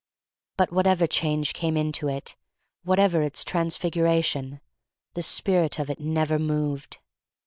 [0.57, 2.35] But whatever change came to it,
[2.81, 4.59] whatever its transfiguration,
[5.13, 6.97] the spirit of it never moved.